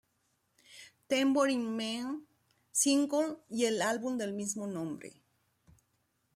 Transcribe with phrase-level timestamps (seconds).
[1.07, 2.25] Tambourine Man
[2.71, 5.13] "single y el álbum del mismo nombre.